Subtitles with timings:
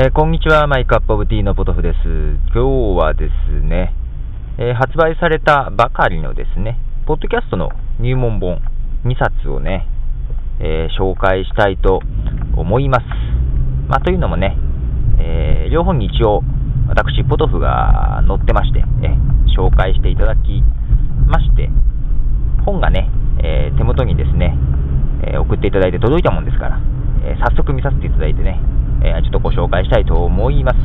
[0.00, 1.98] えー、こんにちは、マイクアップオブティーのポトフです。
[2.54, 3.96] 今日はですね、
[4.56, 8.62] えー、発売されたばかりのですね、ポッドキャストの入門本
[9.02, 9.88] 2冊をね、
[10.60, 11.98] えー、紹介したいと
[12.54, 13.04] 思います。
[13.88, 14.56] まあ、というのもね、
[15.18, 16.44] え両方に一応、
[16.86, 19.18] 私、ポトフが載ってまして、え
[19.58, 20.62] 紹介していただき
[21.26, 21.70] まして、
[22.64, 23.10] 本がね、
[23.42, 24.56] え手元にですね、
[25.24, 26.80] え送っていただいて届いたもんですから、
[27.24, 28.60] え早速見させていただいてね、
[29.02, 30.76] えー、ちょっとご紹介したいと思います。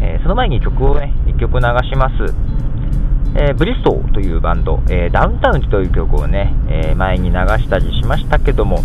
[0.00, 2.34] えー、その前に曲をね、1曲流します。
[3.34, 8.80] えー、ブリストーというバンド、えダウンタウンという曲をね、え前に流したりしましたけども、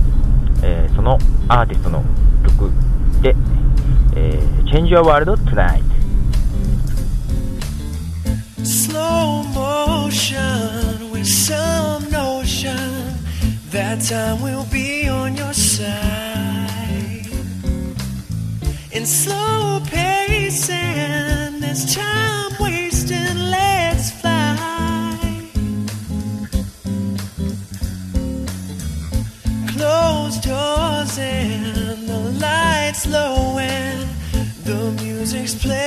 [0.61, 1.17] えその
[1.47, 2.03] アーティストの
[2.43, 2.69] 曲
[3.21, 3.35] で、
[4.15, 5.81] え Change Your World Tonight
[8.63, 12.77] Slow motion with some notion
[13.71, 16.42] that time will be on your side
[18.93, 21.59] in slow pacing.
[21.59, 23.37] this time wasting.
[23.49, 25.49] Let's fly.
[29.75, 34.09] Closed doors and the lights low and
[34.63, 35.82] the music's playing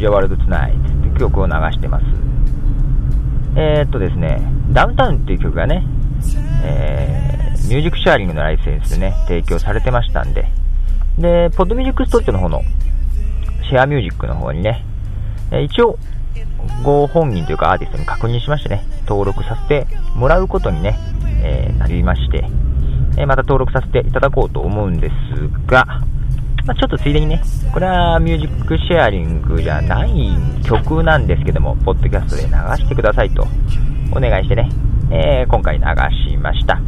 [0.00, 0.72] Your World Tonight
[1.02, 2.04] という曲を流してます。
[3.54, 4.40] えー、っとですね、
[4.72, 5.84] ダウンタウンっていう曲がね、
[6.64, 10.46] えー、ミュージックシェアリングのライセンスでね、提供されてましたんで、
[11.18, 12.62] で、ポッドミュージックストリートの方の
[13.68, 14.84] シェアミュージックの方にね、
[15.50, 15.98] え一応、
[16.82, 20.98] ご本人というかアーティストに確認しましてね、登録させてもらうことにね、
[21.42, 22.46] えー、なりまして、
[23.18, 25.14] えまた登録させていただこうと思うんです
[25.66, 26.00] が、
[26.66, 30.12] まあ、ちょっとついでにね、これはミュージックシェアリングじゃない
[30.64, 32.48] 曲なんですけども、ポッドキャストで流
[32.84, 33.46] してくださいと
[34.12, 34.68] お願いしてね、
[35.10, 35.84] えー、今回流
[36.30, 36.80] しました。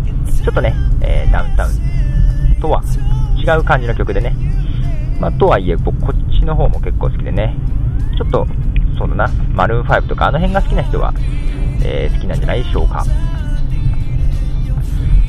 [0.42, 2.82] ちょっとね、えー、ダウンタウンとは
[3.36, 4.34] 違う感じの曲でね、
[5.18, 7.56] まあ、とはいえ、僕こっちの方も結構好きでね、
[8.16, 8.46] ちょっと、
[8.98, 11.12] そうだな、マルーン5とかあの辺が好きな人は、
[11.84, 13.04] えー、好きなんじゃないでしょうか。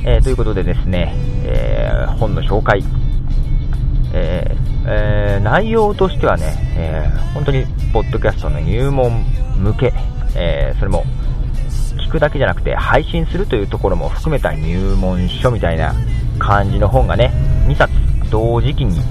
[0.05, 1.13] えー、ということでですね、
[1.45, 2.83] えー、本の紹介、
[4.13, 9.23] えーえー、内容としてはね、えー、本当にポッドキャストの入門
[9.57, 9.93] 向け、
[10.35, 11.03] えそれも
[11.97, 15.93] 聞くだけじゃなくて配信するというところも含めた入門書みたいな
[16.39, 17.31] 感じの本がね、
[17.67, 17.93] 2冊
[18.29, 19.01] 同時期に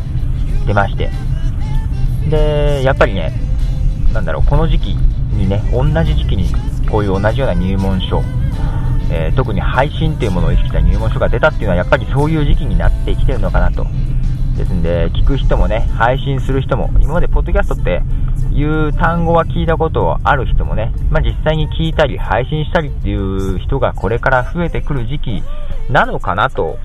[0.66, 1.10] 出まして、
[2.28, 3.32] で、やっぱりね、
[4.12, 4.94] なんだろう、この時期
[5.32, 6.46] にね、同じ時期に
[6.90, 8.22] こういう同じような入門書、
[9.10, 13.86] えー、特に配信というものを意識した入門書が出たっていうのはやっぱりそういう時期になってきてるのかなと
[14.56, 18.02] ですんで、聞く人もね、配信する人も、今までポッドキャストって
[18.52, 25.42] いう単語は聞いたことある人もね、まあ、実際に聞いたり配信したりっていう人がこれから増えてくる時期
[25.90, 26.78] なのかなと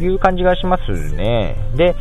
[0.00, 1.56] いう感じがしますね。
[1.74, 1.94] で、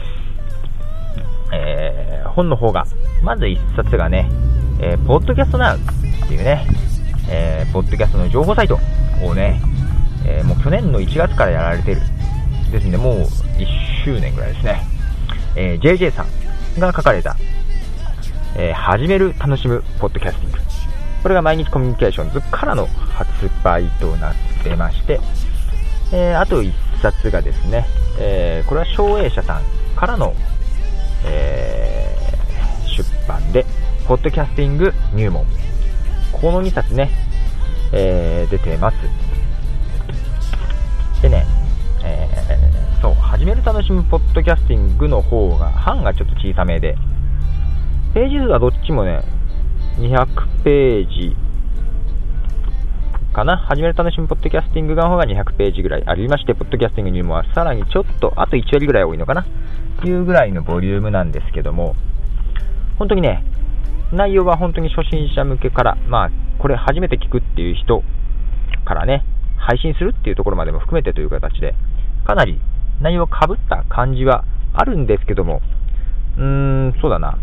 [1.53, 2.85] えー、本の方が、
[3.23, 4.29] まず1冊がね、
[4.79, 6.67] えー、ポッドキャストナウっていうね、
[7.29, 8.77] えー、ポッドキャストの情報サイト
[9.23, 9.59] をね、
[10.25, 12.01] えー、もう去年の1月からやられてる。
[12.71, 13.65] ですんで、もう1
[14.03, 14.96] 周年ぐらいですね。
[15.57, 17.35] えー、JJ さんが書かれた、
[18.55, 20.59] えー、始める、楽しむ、ポッドキャスティング。
[21.23, 25.19] これが毎日コミュニケーションズからの発売となってまして、
[26.13, 26.71] えー、あと1
[27.01, 27.87] 冊がですね、
[28.19, 29.63] えー、これは省営者さん
[29.95, 30.35] からの、
[31.25, 33.65] えー、出版で、
[34.07, 35.45] ポッドキャスティング入門。
[36.31, 37.09] この2冊ね、
[37.91, 38.97] えー、出てます。
[41.23, 41.47] でね、
[42.03, 42.66] え、
[43.37, 46.97] 始める楽しむポッドキャスティングの方が、版がちょっと小さめで、
[48.15, 49.21] ページ数はどっちもね、
[49.99, 51.35] 200ページ
[53.33, 53.55] かな。
[53.57, 59.45] 始める楽しむポッドキャスティングの方が200ページぐらいありまして、ポッドキャスティングにもさらにちょっと、あと1割ぐらい多いのかな。
[60.03, 61.95] いうぐらいのボリュームなんですけども、
[62.97, 63.43] 本当にね、
[64.11, 68.01] 内容は本当に初心者向けから、まあ、これ初めて聞くっていう人
[68.83, 69.23] からね、
[69.57, 71.75] 配信するっていうところまでも含めてという形で、
[72.25, 72.59] かなり
[73.01, 75.61] 内容かぶった感じはあるんですけども、
[76.37, 76.43] うー
[76.89, 77.37] ん、そうだな。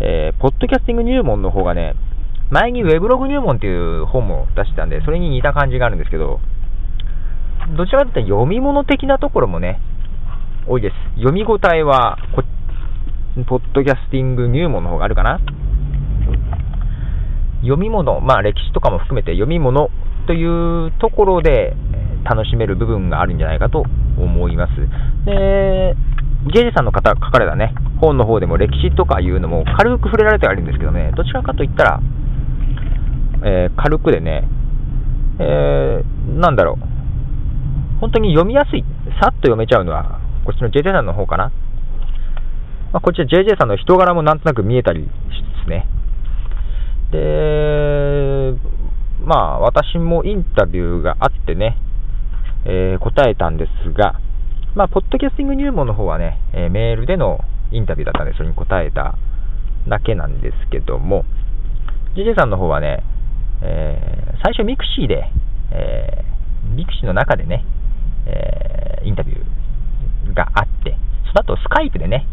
[0.00, 1.94] えー、ポッドキャスティング入門の方がね、
[2.50, 6.40] 前に Weblog 入門っていう本も出してたんで、それに似た感じがあるんですけど、
[7.76, 9.80] どちらかというと読み物的なところもね、
[10.66, 10.94] 多いです。
[11.16, 12.42] 読み応えはこ、
[13.46, 15.40] ポッドキャスティング入門の方があるかな。
[17.62, 19.88] 読み物、まあ歴史とかも含めて読み物
[20.26, 21.74] というところで
[22.24, 23.84] 楽しめる部分があるんじゃないかと
[24.16, 24.72] 思います。
[25.24, 25.94] で、
[26.46, 32.00] JJ さんの方書かれたね、本の方でも歴史とかいうのも軽く触れられてはいるんですけどね、どちらかといったら、
[33.44, 34.48] えー、軽くでね、
[35.38, 38.84] えー、なんだろう、本当に読みやすい、
[39.20, 41.52] さっと読めちゃうのは、こっちの JJ さんの方かな。
[42.92, 45.08] まあ、こっちは JJ さんの人柄もなんとなく見えたりし
[45.62, 45.86] つつね。
[47.12, 48.54] で、
[49.24, 51.78] まあ、私もインタビューがあってね、
[52.64, 54.20] えー、答えたんですが、
[54.74, 57.40] まあ、ポッドキャスティング入門の方はね、えー、メールでの
[57.72, 59.16] インタビューだったんで、それに答えた
[59.88, 61.24] だけなんですけども、
[62.16, 63.02] JJ さんの方はね、
[63.62, 65.30] えー、最初 mixiで、
[65.72, 67.64] えー、 mixiの中でね、
[68.26, 70.96] えー、インタビューがあって、
[71.28, 72.26] その後 Skypeでね、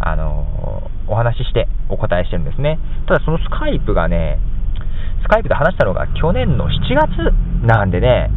[0.00, 2.78] あのー、お話ししてお答えしてるんですね。
[3.06, 4.38] ただその Skypeがね、
[5.22, 7.32] Skypeで話したのが去年の7月
[7.66, 8.30] なんでね、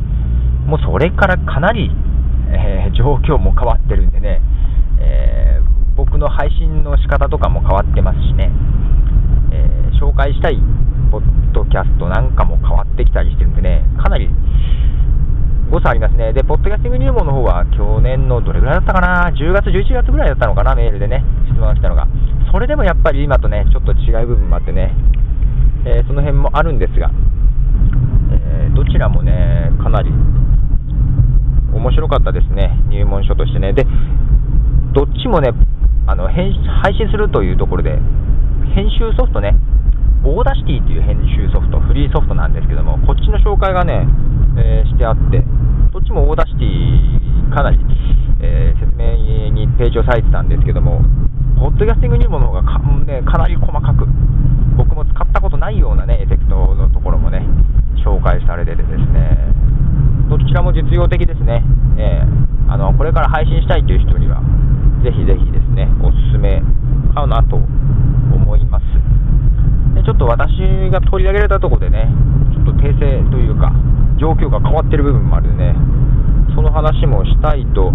[0.69, 1.89] もうそれからかなり
[2.51, 4.42] えー、状況も変わってるんでね、
[5.00, 8.51] えー、僕の配信の仕方とかも変わってますしね、
[9.54, 10.57] えー、紹介したい
[11.12, 11.21] ポッ
[11.54, 14.30] ドキャストなんかも変わってきたりしてるんでね、かなり
[15.69, 16.33] 誤差ありますね。
[16.33, 22.07] で、ポッドキャスティング入門の方は去年のどれぐらいだったかな、10月、11月ぐらいだったのかな、メールでね、質問が来たのが。
[22.51, 24.95] それでもやっぱり今とね、ちょっと違う部分もあってね、
[25.86, 27.12] えー、その辺もあるんですが、
[28.31, 30.12] えー、どちらもね、かなり
[31.74, 33.74] 面白かったですね、入門書としてね。
[33.74, 33.86] で、
[34.94, 35.51] どっちもね、
[36.07, 36.54] あの配
[36.98, 38.00] 信するというところで、
[38.75, 39.56] 編集ソフトね、
[40.23, 44.07] Audacityっていう編集ソフト、フリーソフトなんですけども、こっちの紹介がね、
[44.57, 45.45] えー、してあって、
[45.94, 47.80] どっちも Audacity、かなり、
[48.42, 51.01] えー、説明にページを割いてたんですけども、
[51.57, 54.07] ポッドキャスティング入門の方がか,、ね、かなり細かく、
[54.75, 57.45] 僕も使ったことないようなね、エフェクトのところもね、
[58.04, 59.38] 紹介されててですね、
[60.29, 61.65] どちらも実用的ですね。
[61.97, 64.37] えー、あの、これから配信したいという人には、
[65.03, 66.61] ぜひぜひですね、おすすめ
[67.15, 68.85] かなと思います。
[69.95, 70.53] でちょっと私
[70.93, 72.13] が取り上げられたところでね、
[72.53, 73.73] ちょっと訂正というか、
[74.21, 75.75] 状況が変わってる部分もあるんでね、
[76.53, 77.87] その話もしたいと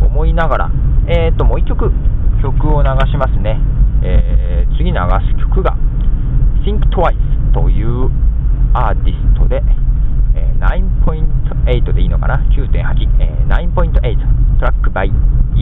[0.00, 0.70] 思いながら、
[1.06, 1.92] えーと、もう1曲、
[2.40, 3.60] 曲を流しますね。
[4.02, 4.96] えー、次流
[5.28, 5.76] す曲が、
[6.64, 8.08] Think Twice という
[8.72, 9.62] アーティストで、
[11.64, 15.14] 9.8でいいのかな ?9.8、えー、9.8トラックバイイー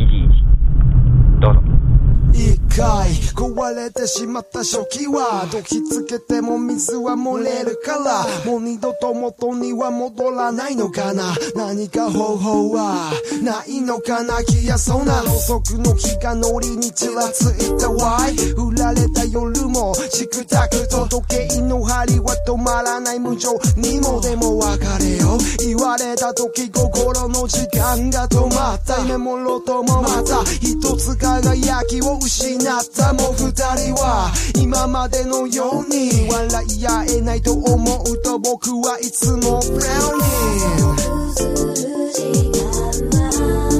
[0.08, 1.60] ジーどうぞ。
[2.34, 11.34] 一回壊れてしまった初期はどきつけても水は漏れるからもう二度と元には戻らないのかな。
[11.54, 14.42] 何か方法はないのかな。
[14.44, 15.20] 気やそうな。
[15.20, 18.36] ろうそくの火がノリにちらついたわい。
[18.36, 23.20] 振られた夜もしくたくと時計の針は止まらない。
[23.20, 24.20] 無情にも。
[24.22, 25.21] でも別れよ
[25.58, 29.00] 言われた時心の時間が止まった。
[29.02, 33.12] 夢もろともまた一つ輝きを失った。
[33.12, 43.71] もう二人は今までのように笑い合えないと思うと僕はいつもブラウニー。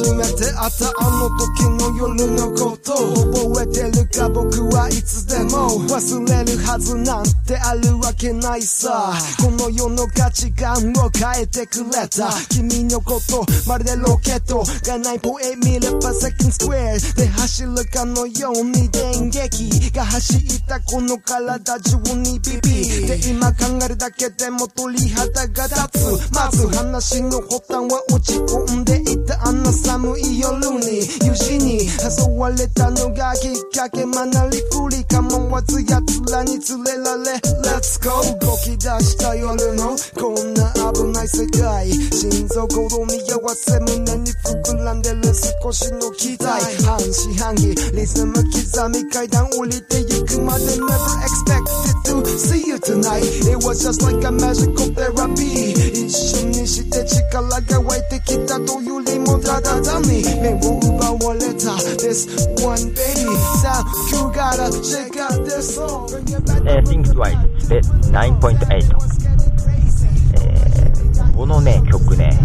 [0.00, 2.96] 初めて会ったあの時の夜のこと。
[3.52, 5.68] 覚えてるか僕はいつでも。
[5.90, 9.12] 忘れるはずなんてあるわけないさ。
[9.42, 12.32] この世の価値観を変えてくれた。
[12.48, 16.98] 君のことまるでロケットがないポエ見ればセカンスクエア。
[17.16, 23.06] で走るかのように電撃が走ったこの体中にビビ。
[23.06, 26.32] で今考えるだけでも鳥肌が立つ。
[26.32, 38.22] まず話の発端は落ち込んでいたあの寒い夜に友人に誘われたのがきっかけまなりふり構わず奴らに連れられ Let's go!
[38.38, 41.90] 動き出した夜のこんな危ない世界。
[41.90, 44.59] 心臓心に合わせ胸に膨
[44.90, 45.22] らんでる
[45.62, 55.70] 少しの期待半四半期リズム刻み階段降りてゆくまで Never expected to see you tonight It was just like a magical therapy
[56.06, 61.70] 一緒にして力が湧いてきたというよりもただ単に目を奪われた
[62.02, 62.26] This
[62.64, 63.30] one baby
[63.62, 63.70] So
[64.10, 66.10] you gotta check out this song
[66.66, 67.80] えー、Think Twice で
[68.10, 68.66] 9.8
[70.34, 70.70] えー
[71.40, 72.38] このね、曲ね、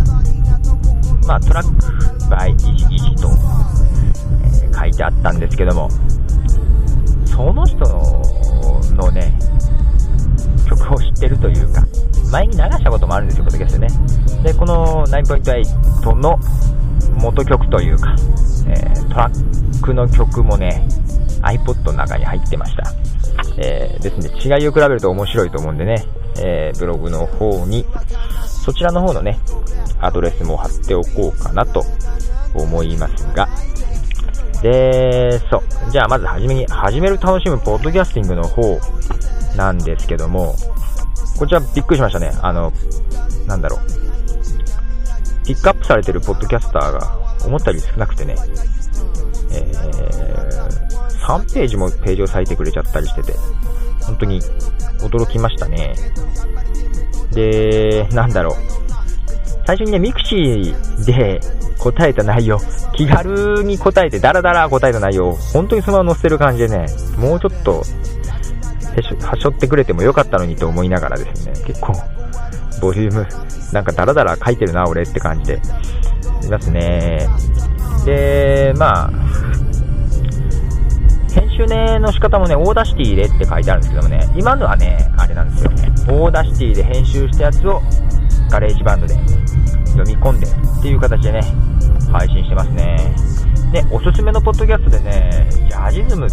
[1.25, 5.89] まあ、トラック by イジイジと、えー書いてあったんですけども、
[7.25, 7.79] その人
[8.95, 9.33] のね、
[10.67, 11.81] 曲を知ってるというか、
[12.29, 13.87] 前に流したこともあるんですよ、ポッドキャストね。
[14.43, 16.37] で、この9.8の
[17.17, 18.15] 元曲というか、
[18.67, 20.85] えートラックの曲もね、
[21.41, 22.93] iPod の中に入ってました。
[23.57, 26.05] えーですね、違いを比べると面白いと思うんでね、
[26.43, 27.85] えーブログの方に、
[28.45, 29.39] そちらの方のね、
[29.99, 31.83] アドレスも貼っておこうかなと
[32.53, 33.47] 思いますが、
[34.61, 35.91] で、そう。
[35.91, 38.79] じゃあまずはじめに、始める楽しむポッドキャスティングの方
[39.55, 40.55] なんですけども、
[41.37, 42.31] こちらびっくりしましたね。
[42.41, 42.71] あの、
[43.45, 43.79] なんだろう。
[45.45, 48.35] ピックアップされてるポッドキャスターが思ったより少なくてね、
[49.51, 50.65] えー、
[51.27, 53.33] 3ページもページを割いてくれちゃったりしてて、
[54.05, 54.41] 本当に
[54.99, 55.93] 驚きましたね。
[57.31, 58.84] で、なんだろう。
[59.65, 61.39] 最初にね、 mixi で
[61.79, 62.59] 答えた内容、
[62.93, 66.85] 気軽に答えて、ダラダラ答えた内容、本当にそのまま載せてる感じでね、
[67.17, 71.93] もうちょっと、はしょってくれてもよかったのにと思いながらですね、結構、
[72.81, 73.27] ボリューム、
[73.73, 75.61] なんかダラダラ書いてるな、俺って感じで、
[76.45, 77.27] いますね。
[78.05, 79.11] で、まあ、
[81.33, 85.71] 編集ねの仕方もね、 Audacityでって書いてあるんですけどもね、今のはね、あれなんですよ。
[86.07, 87.81] Audacityで編集したやつを
[88.49, 89.15] GarageBand で
[89.97, 91.41] 読み込んでっていう形でね、
[92.11, 92.97] 配信してますね。
[93.71, 96.27] で、おすすめのポッドキャストでね、ジャジズム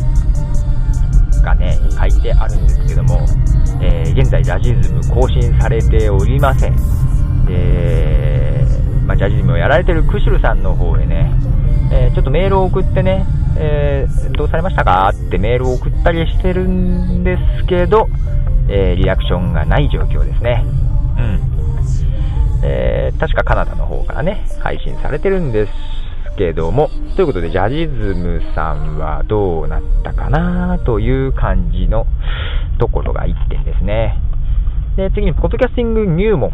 [1.42, 3.20] がね、書いてあるんですけども、
[3.80, 6.76] えー現在ジャジズム更新されておりません。
[7.46, 8.64] で、
[9.06, 11.32] まあ、ジャジズムをやられてるクシルさんの方へね、
[11.90, 13.26] えーちょっとメールを送ってね、
[13.56, 18.08] えーどうされましたかってメールを送ったりしてるんですけど、
[18.68, 20.64] えリアクションがない状況ですね。
[21.18, 21.51] うん。
[22.62, 25.72] えー確かカナダの方からね、配信されてるんです
[26.36, 32.06] けども、ということで、ジャジズムさんはどうなったかなという感じの
[32.80, 34.18] ところが1点ですね。
[34.96, 36.50] で、次に、ポッドキャスティング入門。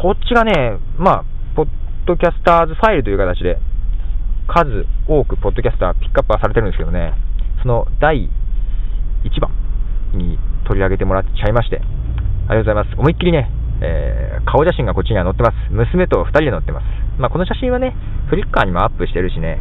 [0.00, 1.24] こっちがね、まあ、
[1.54, 1.68] ポッ
[2.06, 3.58] ドキャスターズファイルという形で、
[4.46, 7.12] 数多くポッドキャスターピックアップはされてるんですけどね、
[7.60, 8.30] その第
[9.24, 9.50] 1番
[10.14, 12.98] に取り上げてもらっちゃいまして、ありがとうございます。
[12.98, 15.56] 思いっきりね、えー顔写真がこっちには載ってます。
[15.70, 16.84] 娘と2人で載ってます。
[17.18, 17.94] まあ、この写真はね、
[18.30, 19.60] フリッカーにもアップしてるしね、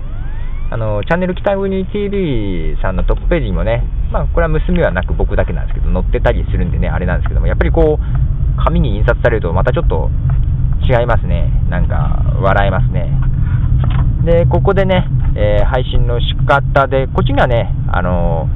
[0.71, 10.09] あの、チャンネル北国 TV さんのトップページにもね、まあ、これは娘はなく僕だけなんですけど、載ってたりするんでね、あれなんですけども、やっぱりこう、紙に印刷されるとまたちょっと
[10.88, 11.51] 違いますね。
[11.69, 13.12] なんか、笑えますね。
[14.24, 18.50] で、ここでね、えー配信の仕方で、こっちにはね、あの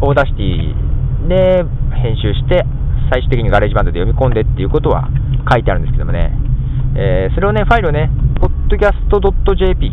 [0.00, 1.64] Audacity で
[1.94, 2.64] 編集して、
[3.10, 5.08] 最終的に GarageBand で読み込んでっていうことは
[5.50, 6.32] 書いてあるんですけどもね、
[6.96, 8.10] えーそれをね、ファイルをね、
[8.70, 9.92] podcast.jp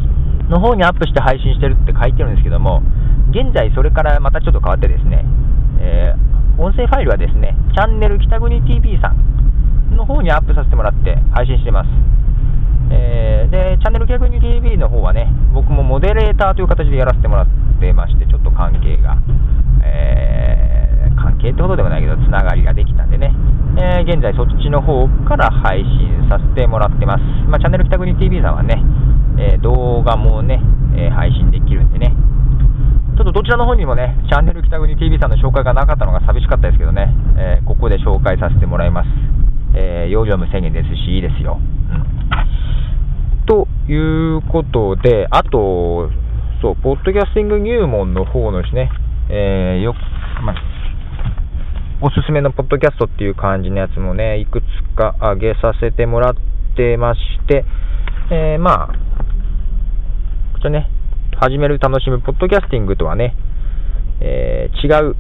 [0.50, 2.82] の方にアップして配信してるって書いてるんですけども、
[3.32, 5.26] 現在それからまたちょっと変わってですね、
[5.82, 6.28] えー
[6.60, 11.90] 音声ファイルはですね、チャンネル北国 TV さんの方にアップさせてもらって配信してます。
[12.90, 17.48] えーで、チャンネル逆に TV の方はね、僕もモデレーターという形でやらせてもらっ
[17.80, 19.18] てまして、ちょっと関係が、
[19.84, 20.87] えー
[21.38, 23.32] 関係ってことではないけど、つながりができたんでね、
[23.78, 27.22] えー現在そっちの方から配信させてもらってます。
[27.48, 28.82] まあ、チャンネル北国 TV さんはね、
[29.38, 30.60] えー動画もね、
[30.98, 32.16] えー配信できるんでね、
[33.16, 39.10] ちょっとどちらの方にもね、チャンネル北国 TV さんの紹介がなかったのが寂しかったですけどね、えーここで紹介させてもらいます。
[39.76, 41.60] えー、容量無制限ですし、いいですよ。
[41.60, 46.10] うん、ということで、あと、
[46.62, 48.90] そう、ポッドキャスティング入門の方のですね、
[49.30, 49.94] えーよ
[50.42, 50.77] まあ
[52.00, 56.36] おすすめのポッドキャストっていう感じのやつもね、いくつか上げさせてもらっ
[56.76, 57.66] てまして、
[58.30, 58.88] えーまあ、
[60.54, 60.92] こちらね、
[61.38, 63.36] 始める楽しむポッドキャスティングとはね、
[64.22, 65.16] えー違う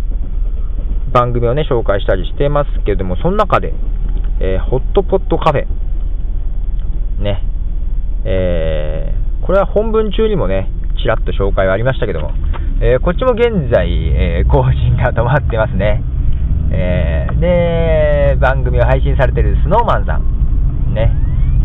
[1.11, 3.73] 番組をね、紹介したりしてますけれども、その中で、
[4.39, 5.65] えーホットポットカフェ、
[7.23, 7.41] ね、
[8.23, 10.69] えーこれは本文中にもね、
[11.01, 12.33] ちらっと紹介がありましたけども、
[12.81, 16.03] えーこっちも現在、えー更新が止まってますね。
[16.71, 17.07] えー
[17.39, 21.13] で、番組を配信されているスノーマンさんね。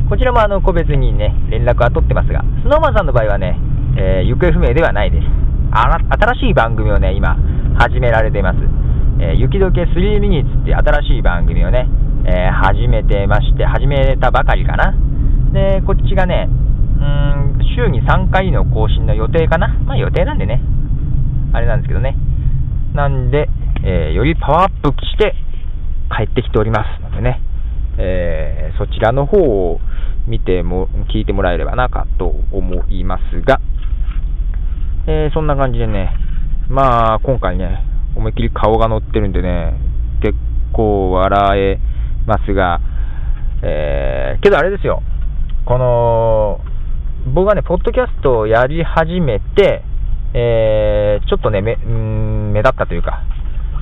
[0.09, 3.59] こちらもあの個別にね、連絡は取ってますが、スノーマンさんの場合はね、
[3.97, 5.27] えー、行方不明ではないです。
[5.73, 5.99] あら
[6.37, 7.37] 新しい番組をね、今、
[7.79, 8.59] 始められています。
[9.21, 11.89] えー、雪解け3ミニッツって新しい番組をね、
[12.27, 14.95] えー、始めてまして、始めたばかりかな。
[15.53, 19.69] で、こっちがね、うん、週に3回の更新の予定かな。
[19.87, 20.61] まあ予定なんでね、
[21.55, 22.17] あれなんですけどね。
[22.93, 23.49] なんで、
[23.85, 25.35] えー、よりパワーアップして
[26.15, 27.41] 帰ってきておりますのでね、
[27.99, 29.81] えー、そちらの方を
[30.29, 33.61] 見ても、聞いてもらえればなかと思いますが、
[35.09, 36.15] えー、そんな感じでね、
[36.69, 37.85] まあ、今回ね、
[38.15, 39.75] 思いっきり顔が乗ってるんでね、
[40.23, 40.35] 結
[40.73, 41.79] 構笑え
[42.27, 42.81] ますが、
[43.63, 45.03] えー、けどあれですよ、
[45.67, 46.61] この、
[47.35, 49.83] 僕がね、ポッドキャストをやり始めて、
[50.35, 53.23] えー、ちょっとね、目、目立ったというか、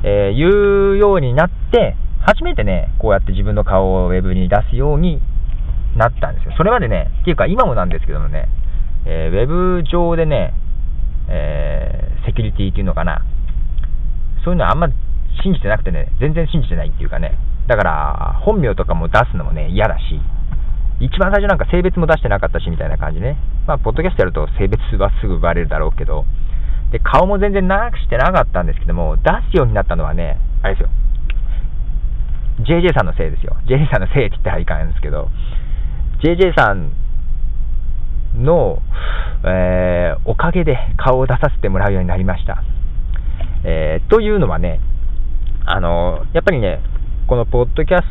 [0.02, 5.20] えー、言うようになって、初めてね、こうやって自分の顔をウェブに出すように
[5.96, 6.52] なったんですよ。
[6.56, 8.48] それまでね、っていうか今もなんですけどもね、
[9.06, 10.54] えー、ウェブ上でね、
[11.28, 13.22] えー、セキュリティっていうのかな、
[14.44, 14.88] そういうのはあんま
[15.42, 20.20] 信じてなくてね、全然信じてないっていうかね、だから本名とかも出すのもね、嫌だし、
[21.00, 26.26] 一番最初なんか性別も出してなかったしみたいな感じね、まあ、ポッドキャストやると性別はすぐバレるだろうけど、
[26.90, 30.88] で、顔も全然長くしてなかったんですけども、出すようになったのはね、あれですよ、
[32.64, 33.56] JJ さんのせいですよ。
[33.66, 35.28] JJ さんのせいって言ったらいかないんですけど、
[36.22, 36.92] JJ さん
[38.36, 38.82] の、
[39.44, 42.62] えー、おかげで顔を出させてもらうようになりました。
[43.64, 44.80] えー、というのはね、
[45.66, 46.80] あの、やっぱりね、
[47.26, 48.04] このポッドキャス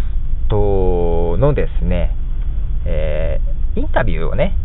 [0.50, 2.16] トのですね、
[2.86, 4.56] えー、インタビューをね、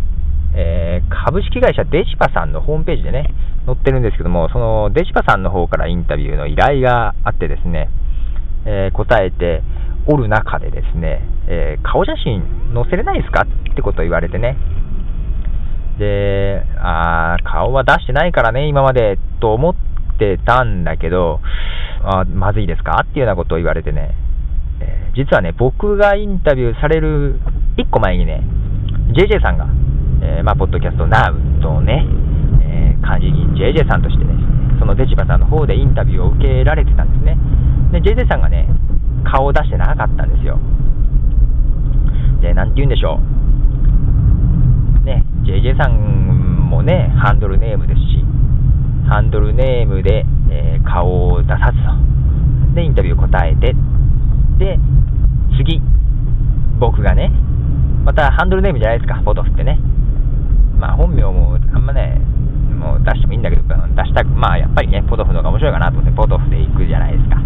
[0.56, 3.28] え、株式会社デジパさんのホームページでね、
[3.66, 7.88] 載ってるんですけども、そのデジパさんの方からインタビューの依頼があってですね、
[8.66, 9.62] えー、答えて
[10.06, 12.42] おる中でですね、えー、顔写真
[12.74, 14.56] 載せれないですかってことを言われてね、
[15.98, 19.74] で、あ顔は出してないからね、今までと思っ
[20.18, 21.40] てたんだけど、
[22.02, 24.14] あまずいですかっていうようなことを言われてね、
[24.80, 27.40] えー、実はね、僕がインタビューされる
[27.78, 28.42] 1個前にね、
[29.16, 29.66] JJ さんが、
[30.22, 32.04] えー、まあ、ポッドキャスト Now とね、
[33.04, 34.32] 管理人 JJ さんとしてね、
[34.80, 37.36] そのデジバさんの方でインタビューを受けられてたんですね。
[37.92, 38.68] で、JJ さんがね、
[39.24, 40.58] 顔を出してなかったんですよ。
[42.40, 43.20] で、なんて言うんでしょ
[45.02, 45.04] う。
[45.04, 48.24] ね、JJ さんもね、ハンドルネームですし、
[49.08, 52.74] ハンドルネームで、えー、顔を出さずと。
[52.74, 53.74] で、インタビュー答えて、
[54.58, 54.78] で、
[55.56, 55.80] 次、
[56.78, 57.30] 僕がね、
[58.04, 59.78] またハンドルネームじゃないですか、ポトフってね。
[60.78, 62.20] まあ、本名もあんまね、
[62.84, 67.36] も出してもいいんだけど、出したく、まあ、やっぱりね、ポトフの方が面白いかなと思って、ポトフで行くじゃないですか。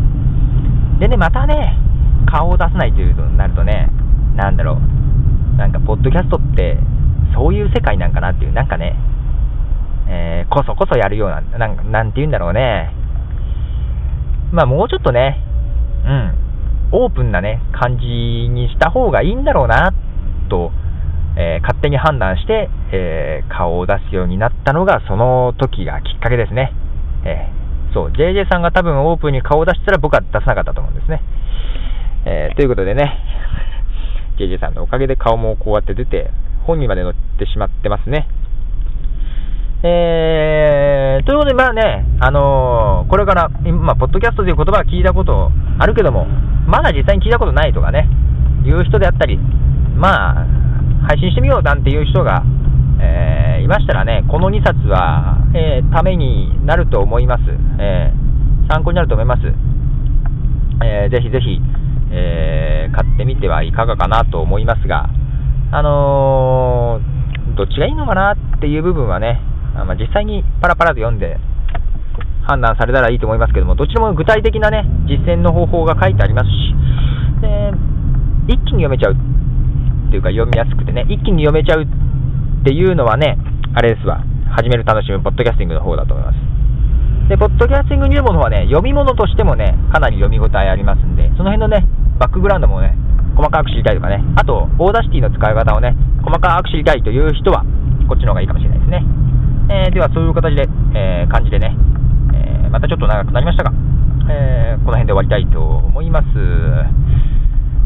[0.99, 1.79] でね、またね、
[2.27, 3.89] 顔を出さないというとなるとね、
[4.35, 4.79] なんだろ
[5.55, 6.79] う、なんか、ポッドキャストって、
[7.35, 8.97] そういう世界なんかなっていう、なんかね、
[10.09, 12.93] えー、こそこそやるような、なんなんて言うんだろうね。
[14.53, 15.43] まあ、もうちょっとね、
[16.05, 16.35] うん、
[16.93, 19.93] オープンなね、感じにした方がいいんだろうな、
[20.49, 20.73] と、
[21.39, 26.73] えー、勝手に判断して、えー、顔を出すようになったのが、その時がきっかけですね。
[27.25, 27.47] え
[27.95, 31.23] そう、JJ さんが多分オープンに顔を出したら僕は出さなかったと思うんですね。
[32.27, 33.19] え、ということでね、
[34.37, 36.31] JJ さんのおかげで顔もこうやって出て、
[36.67, 38.27] 本にまで載ってしまってますね。
[39.85, 46.27] えー、ということで、まあね、あのー、これから、今、ポッドキャストという言葉は聞いたことあるけども、
[46.67, 48.09] まだ実際に聞いたことないとかね、
[48.65, 50.47] いう人であったり、まあ、
[51.07, 52.43] 配信してみようなんていう人が、
[53.01, 57.43] えー、いましたらね、この2冊は、えー、ためになると思います。
[57.79, 59.43] えー、参考になると思います。
[60.85, 61.61] えー、ぜひぜひ、
[62.11, 65.09] え、買ってみてはいかがかなと思いますが、
[65.71, 67.01] あの、
[67.57, 69.41] どっちがいいのかなっていう部分はね、
[69.75, 71.39] まあ、実際にパラパラと読んで
[72.47, 76.75] 判断されたらいいと思いますけども、どちらも具体的なね、実践の方法が書いてありますし、
[77.41, 77.73] で
[78.49, 79.17] 一気に読めちゃう
[80.09, 81.87] っていうか読みやすくてね、一気に読めちゃうっ
[82.65, 83.37] ていうのはね、
[83.77, 84.25] あれですわ、
[84.57, 87.29] 始める楽しむポッドキャスティングの方だと思います。
[87.29, 91.85] で、ポッドキャスティング入門の方はね、読み物としてもね、かなり読み応えありますんで、その辺のね、
[92.19, 92.97] バックグラウンドもね、
[93.37, 95.95] 細かく知りたいとかね、あと、 Audacity の使い方をね、
[96.25, 97.65] 細かく知りたいという人は、
[98.09, 99.05] こっちの方がいいかもしれないですね。
[99.69, 100.65] えー、では、そういう形で、
[100.97, 101.77] えー、感じでね、
[102.33, 103.73] えー、またちょっと長くなりましたが、
[104.31, 106.27] えーこの辺で終わりたいと思います。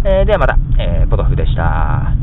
[0.04, 2.21] えではまた、えポトフでした。